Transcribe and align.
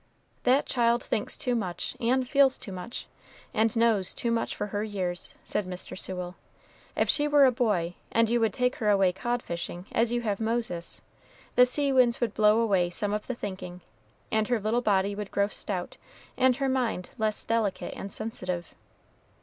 "That 0.45 0.65
child 0.65 1.03
thinks 1.03 1.37
too 1.37 1.53
much, 1.53 1.95
and 1.99 2.27
feels 2.27 2.57
too 2.57 2.71
much, 2.71 3.05
and 3.53 3.75
knows 3.75 4.15
too 4.15 4.31
much 4.31 4.55
for 4.55 4.65
her 4.73 4.83
years!" 4.83 5.35
said 5.43 5.67
Mr. 5.67 5.95
Sewell. 5.95 6.33
"If 6.95 7.07
she 7.07 7.27
were 7.27 7.45
a 7.45 7.51
boy, 7.51 7.93
and 8.11 8.27
you 8.27 8.39
would 8.39 8.51
take 8.51 8.77
her 8.77 8.89
away 8.89 9.13
cod 9.13 9.43
fishing, 9.43 9.85
as 9.91 10.11
you 10.11 10.21
have 10.21 10.39
Moses, 10.39 11.03
the 11.55 11.67
sea 11.67 11.93
winds 11.93 12.19
would 12.19 12.33
blow 12.33 12.59
away 12.61 12.89
some 12.89 13.13
of 13.13 13.27
the 13.27 13.35
thinking, 13.35 13.81
and 14.31 14.47
her 14.47 14.59
little 14.59 14.81
body 14.81 15.13
would 15.13 15.29
grow 15.29 15.49
stout, 15.49 15.97
and 16.35 16.55
her 16.55 16.67
mind 16.67 17.11
less 17.19 17.45
delicate 17.45 17.93
and 17.95 18.11
sensitive. 18.11 18.73